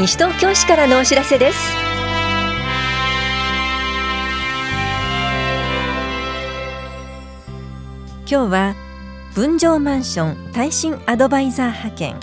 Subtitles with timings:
[0.00, 1.58] 西東京市からのお知らせです。
[8.26, 8.74] 今日は
[9.34, 12.16] 分譲マンション耐震アドバイザー派遣。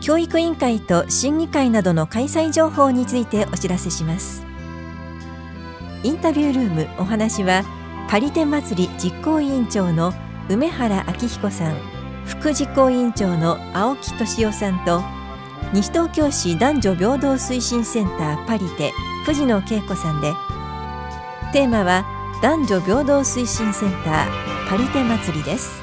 [0.00, 4.42] 教育委員会と審議会などの開催情報についてお知らせします。
[6.02, 7.62] インタビュールームお話は
[8.08, 10.12] パリテ祭り実行委員長の
[10.48, 11.76] 梅原明彦さん
[12.26, 15.19] 副実行委員長の青木俊夫さんと
[15.72, 18.92] 西東京市男女平等推進センターパリテ
[19.24, 20.32] 藤野恵子さんで。
[21.52, 22.04] テーマは
[22.42, 25.80] 男女平等推進センターパリテ祭りです。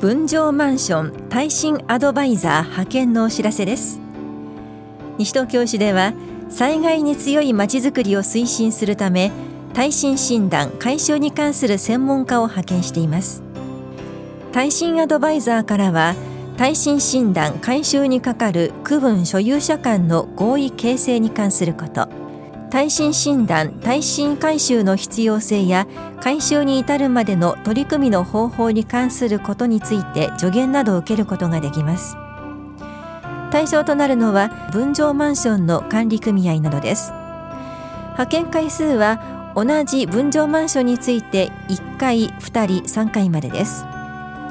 [0.00, 3.98] 分譲マンション耐震アドバイザー派遣のお知らせです。
[5.18, 6.12] 西東京市では
[6.48, 9.32] 災害に強いまちづくりを推進するため
[9.76, 13.42] 耐震診断解消に関する専門家を派遣しています。
[14.50, 16.14] 耐震アドバイザーからは
[16.56, 22.08] 耐震診断改修にかかる区分所有者間の合意形成に関すること。
[22.70, 25.86] 耐震診断耐震改修の必要性や
[26.22, 32.16] 改修に至るまでの取り組みの方法に関することについて助言などを受けることができます。
[33.52, 37.12] 対象となるのは分譲マンションの管理組合などです。
[38.16, 43.86] 派遣回数は同じ分譲マンションについて1回2人3回までです。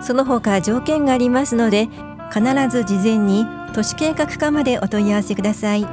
[0.00, 1.90] その他条件がありますので
[2.32, 5.86] 必ず事前に都市計画課までお問い合わせください。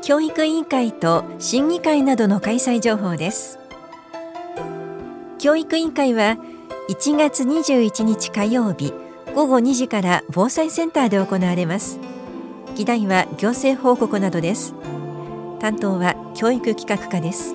[0.00, 3.58] 教育委員会と審議会などの開催情報です。
[5.38, 6.38] 教育委員会は
[6.88, 8.94] 1月21日火曜日
[9.34, 12.11] 午後2時から防災センターで行われます。
[12.74, 14.74] 議題は行政報告などです。
[15.60, 17.54] 担当は教育企画課です。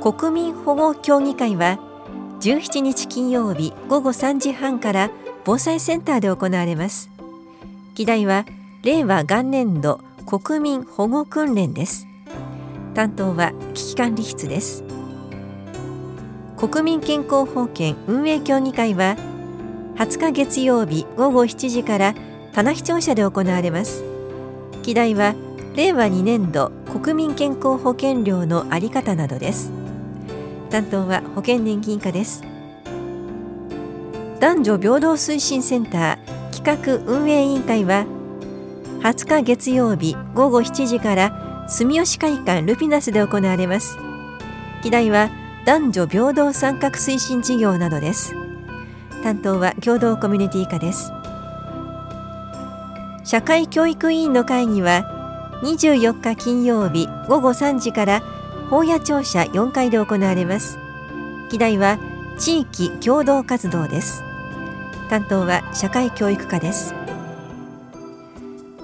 [0.00, 1.78] 国民保護協議会は
[2.40, 5.10] 17日金曜日午後3時半から
[5.44, 7.10] 防災センターで行われます。
[7.94, 8.46] 議題は
[8.82, 12.06] 令和元年度国民保護訓練です。
[12.94, 14.84] 担当は危機管理室です。
[16.56, 19.16] 国民健康保険運営協議会は
[19.96, 22.14] 20日月曜日午後7時から
[22.52, 24.04] 棚視聴者で行われます。
[24.82, 25.34] 議題は
[25.74, 29.72] 令和2年度国民健康保険料のあり方などです。
[30.70, 32.42] 担当は保険年金課です。
[34.40, 38.06] 男女平等推進センター企画運営委員会は
[39.00, 43.96] 20日月曜日午後7時から住吉会館ルピナスで行われます。
[44.82, 45.30] 議題は
[45.66, 48.34] 男女平等参画推進事業などです。
[49.22, 51.12] 担当は共同コミュニティ課です。
[53.30, 55.04] 社会教育委員の会議は
[55.62, 58.22] 24日金曜日午後3時から
[58.70, 60.80] 法屋庁舎4階で行われます。
[61.48, 62.00] 議題は
[62.40, 64.24] 地域共同活動です。
[65.08, 66.92] 担当は社会教育課です。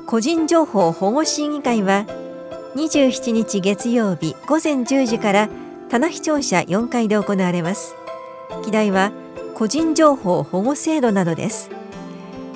[0.06, 2.06] 個人情報保護審議会は
[2.76, 5.48] 27日月曜日午前10時から
[5.90, 7.96] 棚視聴者4階で行われます。
[8.64, 9.10] 議題は
[9.56, 11.68] 個人情報保護制度などです。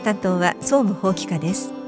[0.05, 1.80] 担当は総務法規課です。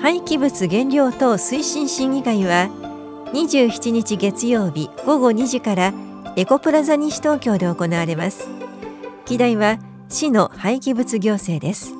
[0.00, 2.70] 廃棄物原料等推進審議会は
[3.34, 5.92] 27日月曜日午後2時から
[6.36, 8.48] エコプラザ西東京で行われます。
[9.26, 9.78] 議題は
[10.08, 11.92] 市の廃棄物行政です。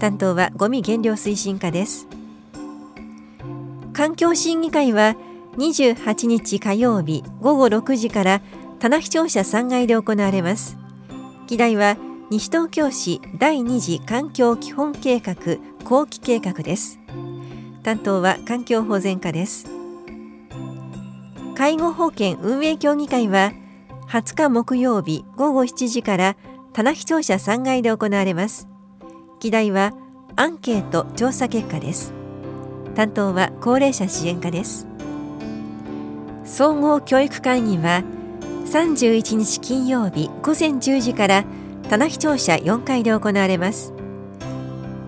[0.00, 2.08] 担当はゴミ減量推進課です。
[3.92, 5.14] 環境審議会は
[5.56, 8.42] 28日火曜日午後6時から
[8.80, 10.76] 棚視聴者3階で行われます。
[11.46, 11.96] 議題は
[12.28, 15.34] 西東京市第2次環境基本計画
[15.84, 16.98] 後期計画です。
[17.82, 19.66] 担当は環境保全課です。
[21.56, 23.52] 介護保険運営協議会は
[24.08, 26.36] 20日木曜日午後7時から
[26.72, 28.68] 棚視聴者3階で行われます。
[29.40, 29.92] 議題は
[30.36, 32.12] アンケート調査結果です。
[32.94, 34.86] 担当は高齢者支援課です。
[36.44, 38.02] 総合教育会議は
[38.66, 41.44] 31日金曜日午前10時から
[41.88, 43.92] 棚視聴者4階で行われます。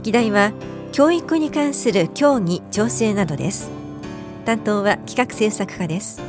[0.03, 0.53] 議題は
[0.93, 3.71] 教育に関する協議調整などです。
[4.45, 6.21] 担当は企画政策課です。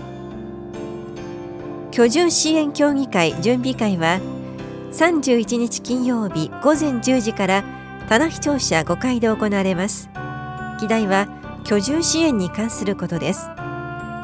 [1.92, 4.20] 居住支援協議会準備会は
[4.92, 7.64] 31日金曜日午前10時から
[8.10, 10.10] 棚視聴者5階で行われます。
[10.80, 11.28] 議題は
[11.66, 13.48] 居住支援に関することです。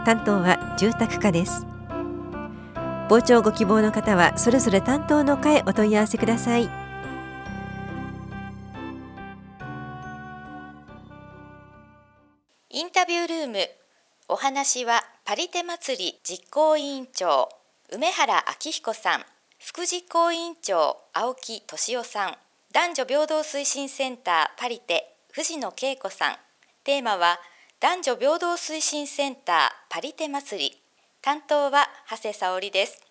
[0.06, 1.66] 担当は住宅課です。
[3.10, 6.89] 傍聴ご希望の方はそれぞれ担当の課へお問い合わせください。
[12.80, 13.58] インタビュールーム。
[14.30, 17.50] お話はパリテ祭り実行委員長
[17.92, 19.26] 梅原明彦さん。
[19.60, 22.38] 副実行委員長青木俊夫さん。
[22.72, 26.38] 男女平等推進センターパリテ藤野恵子さん。
[26.86, 27.42] テーマは
[27.82, 29.58] 男女平等推進センター
[29.90, 30.82] パリテ祭り。
[31.22, 33.04] 担当は長谷沙織です。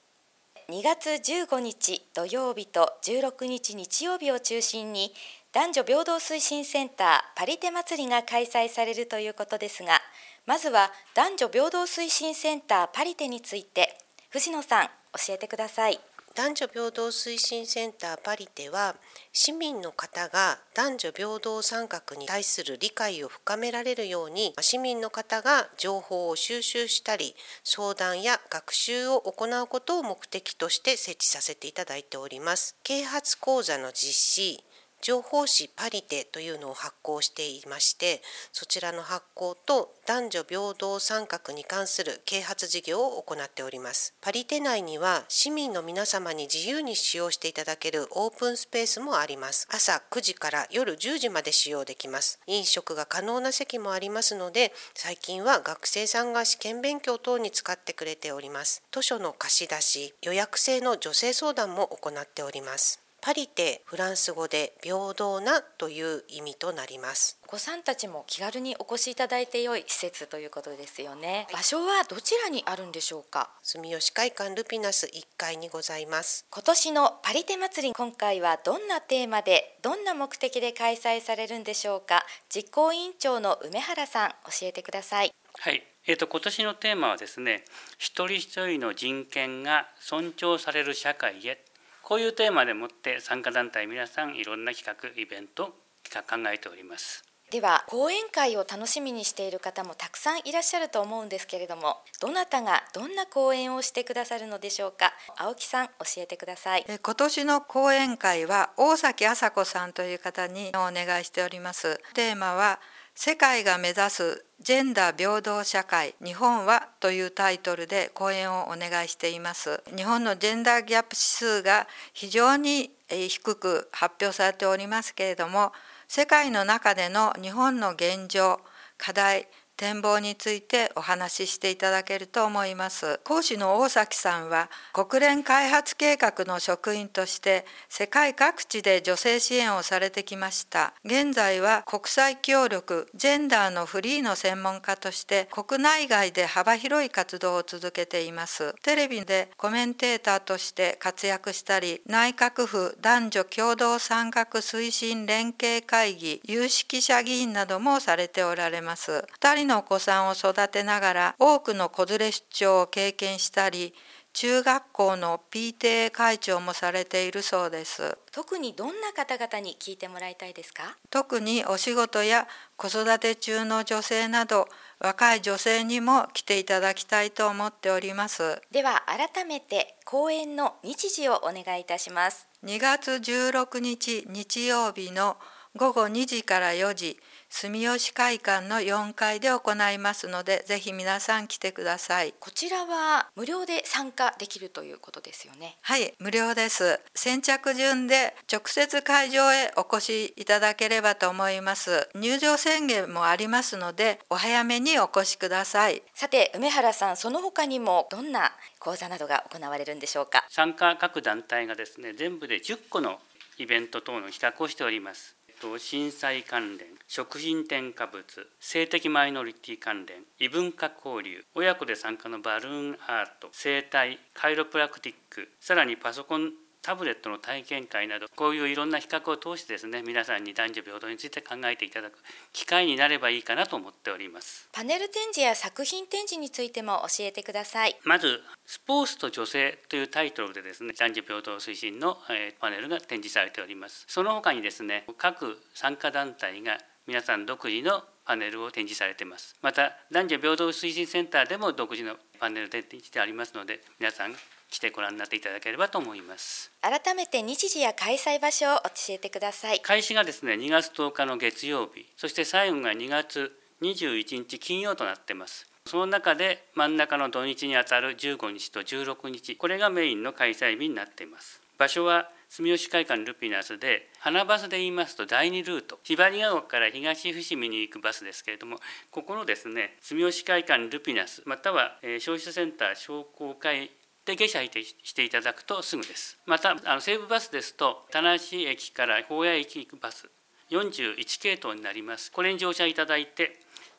[0.70, 5.12] 2月15日土曜日と16日日曜日を中心に
[5.54, 9.98] 男女平等推進センターパリテ祭りが開催されるということですが
[10.44, 13.96] まずは男女平等推進センターパリテについて
[14.28, 15.98] 藤野さん教えてください。
[16.34, 18.94] 男女平等推進センターパリテは
[19.32, 27.34] 市民の方が男女平等参画に対する理解を深められるように市民の方が情報を収集したり
[27.64, 32.76] 相談や学習を行うことを目的として設置させていただいております。
[32.84, 34.62] 啓発講座の実施
[35.02, 38.22] 情報誌パリテというのを発行していまして
[38.52, 44.14] そちらの発行と男女平等参画に関する啓発事業を行っております。
[44.22, 49.68] パリテ内には市民の皆様に自由に使用していただけるオープンスペースもあります。
[49.70, 52.40] 朝9時から夜10時まで使用できます。
[52.46, 58.82] 飲食が可能な席もありますので最近は学生さんが試験勉強等に使ってくれております。
[58.90, 63.07] 図書の貸し出し予約制の女性相談も行っております。
[63.20, 67.38] パリテフランス語で平等なという意味となります。
[67.44, 71.47] お子さんたちも気軽にお越しいただいて良い施設ということですよね。
[71.53, 73.50] 場所はどちらにあるんでしょうか？
[73.62, 76.47] 住吉会館ルピナス1階にございます。
[76.50, 82.25] 今年のパリテ祭り今回はどんなテーマでどんな目的で開催されるんでしょうか？
[82.49, 85.32] 実行委員長の梅原さん教えてください。
[85.61, 85.82] はい。
[86.06, 87.65] えーと、今年のテーマはですね
[87.99, 91.62] 一人一人の人権が尊重される社会へ
[92.08, 97.22] こういうテーマでもって参加団体皆さんいろんな企画イベント企画考えております。
[97.50, 105.12] では講演会を楽しみにしている方もたくさんいらっしゃると思うんですけれどもどなたがどんな講演をしてくださるのでしょうか？
[105.37, 106.87] 青木さん教えてください。
[106.87, 112.00] 今年の講演会は大崎麻子さんという方にお願いしております。
[112.14, 112.81] テーマは
[113.20, 119.82] 世界が目指すジェンダー平等社会日本はというタイトルで講演をお願いしています。
[119.97, 125.73] 日本のジェンダーギャップ指数が非常に低く発表されておりますけれども
[126.06, 128.61] 世界の中での日本の現状
[128.99, 133.20] 課題展望についてお話ししていただけると思います。
[133.25, 140.92] 講師の大崎さんは国連開発計画の職員として世界各地で女性支援をされてきました。
[141.04, 148.74] 現在は国際協力ジェンダーのフリーの専門家として国内外で幅広い活動を続けています。
[148.82, 159.24] テレビでコメンテーターとして活躍したり内閣府男女共同参画推進連携会議有識者議員などもされておられます。
[159.40, 163.94] 2人のお子さんを育てながら多くの子連れ出張を経験したり
[164.32, 168.19] 中学校の PTA 会長もされているそうです。
[168.31, 170.97] 特にどんな方々に聞いてもらいたいですか？
[171.11, 174.69] 特にお仕事や子育て中の女性など
[175.00, 178.61] 若い女性にも来ていただきたいと思っております。
[178.70, 182.47] では改めて講演の日時をお願いいたします。
[182.65, 185.37] 2月16日日曜日の
[185.75, 187.19] 午後2時から4時
[187.50, 192.34] 住吉会館の4階で行いますのでぜひ皆さん来てください。
[192.38, 195.76] こちらは無料で参加できるということですよね。
[195.81, 197.00] はい無料です。
[197.14, 202.08] 先着順で直接会場へお越しいただければと思います。
[202.14, 206.02] 入場宣言もありますのでお早めにお越しください。
[206.14, 210.44] さて梅原さんその他にもどんな講座などが行われるんでしょうか？
[210.50, 213.19] 参加各団体がですね全部で10個の
[213.58, 218.24] イベント等の企画をしておりますと震災関連食品添加物
[218.60, 226.53] 性的マイノリティ関連異文化交流親子で参加のバルーンアート生態カイロプラクティックさらにパソコン
[226.88, 232.14] タブレットの体験会などこういういろんな比較を通してですね皆さんに男女平等について考えていただく
[232.54, 234.70] 機会になればいいかなと思っております。
[234.72, 237.94] パネル展示や作品展示についても教えてください。
[238.04, 244.06] まずスポーツと女性というタイトルでですね男女平等推進の、えパネルが展示されております。
[244.08, 249.56] その他にですね各参加団体が皆さん独自のパネルを展示されています。
[249.60, 254.34] また男女平等推進センターでも独自のパネル展示してありますので皆さん
[254.70, 256.70] 来てご覧になっていただければと思います。
[256.81, 259.81] 改めて日時や開催場所を教えてください。
[259.81, 265.67] 開始がですね2月10日の月曜日そして最後が2月21日金曜となっています。
[265.87, 271.63] その中で真ん中の土日にあたる15日と16日これがメインの開催日になっています。
[271.79, 275.98] 場所は住吉会館ルピナスで花バスで言いますと第2ルート。
[276.03, 278.79] ひばりが丘から東伏見に行くバスですけれども
[279.10, 283.91] ここのですね住吉会館ルピナスまたは、えー、消費者センター商工会
[284.29, 286.39] で下車していただくとすぐです。
[286.44, 290.29] またあの西武バスですと田無駅から高野駅行くバス
[290.70, 292.31] 41系統になります。
[292.31, 293.58] これに乗車いただいて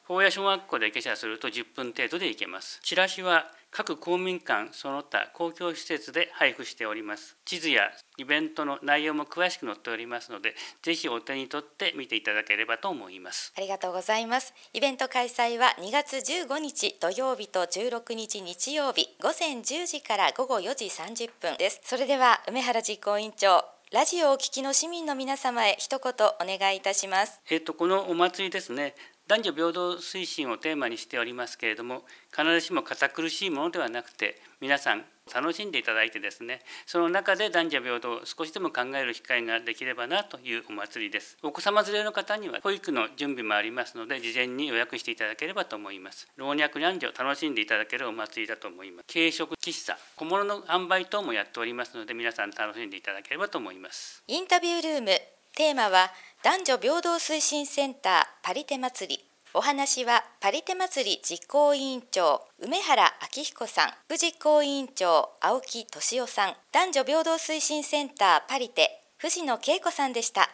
[0.09, 2.79] 保谷小学校で下車すると10分程度で行けます。
[2.81, 27.41] チラシは各公民館その他公共施設で配布しております地図やイベントの内容も詳しく載っておりますのでぜひお手に取って見ていただければと思いますありがとうございますイベント開催は2月15日土曜日と16日日曜日午前10時から午後4時30分ですそれでは梅原実行委員長ラジオをお聞きの市民の皆様へ一言お願いいたします。
[27.49, 28.93] えっ、とこのお祭りですね。
[29.29, 32.01] 男女平等推進をテーマにしておりますけれども
[32.35, 41.37] 必ずしも堅苦しいものではなくて皆さん楽しんでいただいてですねその中で男女平等を少しでも考える機会ができればなというお祭りです。
[41.43, 46.27] お子様連れの方には保育の準備もありますので事前に予約していただければと思います。
[46.35, 49.13] 老若男女楽しんでいただけるお祭りだと思います。
[49.13, 54.23] 軽食喫茶小物の販売等もやっておりますので皆さん楽しんでいただければと思います。
[54.25, 55.09] インタビュールーム
[55.55, 59.25] テーマは男女平等推進センターパリテ祭り。
[59.53, 63.03] お話はパリテ祭り実行委員長梅原
[63.35, 63.89] 明彦さん。
[64.07, 66.53] 副実行委員長青木俊夫さん。
[66.71, 69.03] 男女平等推進センターパリテ。
[69.17, 70.49] 藤野恵子さんでした。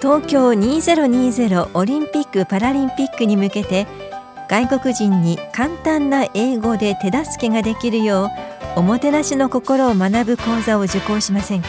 [0.00, 3.86] 東京2020オリンピック・パラリンピックに向けて
[4.48, 11.68] 外国人に簡単な英語で手助けができるようおもてなしの心を学ぶ講座を受講しませんか？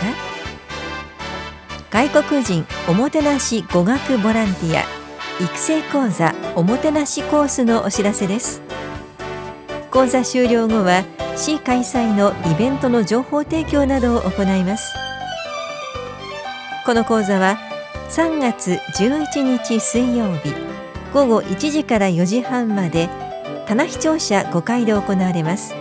[1.89, 4.83] 外国人おもてなし語学ボランティア
[5.43, 8.61] 育成講座おもてなしコースのお知らせです。
[9.89, 11.03] 講座終了後は
[11.35, 14.93] 市開催のイベントの情報提供などを行います。
[16.85, 17.57] この講座は
[18.11, 20.53] 3月11日水曜日
[21.11, 23.09] 午後1時から4時半まで
[23.65, 25.73] 棚視聴者5階で行われます。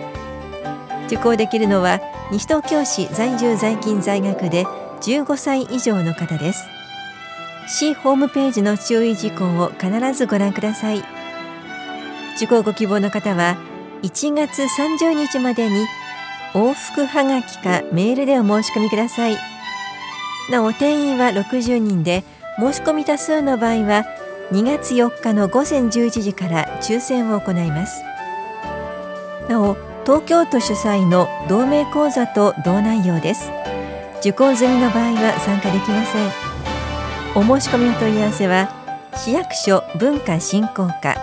[1.09, 1.99] 受講できるのは
[2.31, 4.65] 西東京市在住在勤在学で
[5.01, 6.67] 15歳以上の方です。
[7.67, 11.03] 市ホームページの注意事項を必ずご覧ください。
[12.35, 13.57] 受講ご希望の方は
[14.03, 15.85] 1月30日までに
[16.53, 19.37] 往復はがきかメールでお申し込みください。
[20.51, 22.23] なお定員は60人で
[22.59, 24.05] 申し込み多数の場合は
[24.51, 28.03] 2月4日の午前11時から抽選を行います。
[29.47, 33.51] なお東京都主催の同盟講座と同内容です。
[34.21, 36.31] 受講済みの場合は参加できません。
[37.35, 41.15] お申し込みお問い合わせは市役所文化振興課。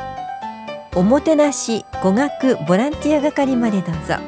[0.95, 4.19] おもてなし語学ボランティア係までどうぞ。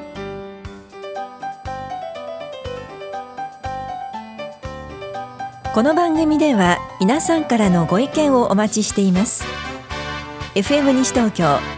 [5.73, 9.45] この番組では皆さんからのご意見をお待ちしています。
[10.57, 11.78] FM 西東京